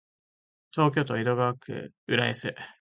[0.71, 2.53] 東京都江戸川区浦安